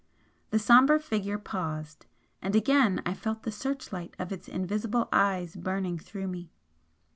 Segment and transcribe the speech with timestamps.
[0.49, 2.07] The sombre Figure paused:
[2.41, 6.49] and again I felt the search light of its invisible eyes burning through me.